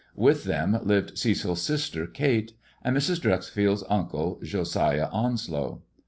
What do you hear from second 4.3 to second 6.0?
Joaiah Onslow.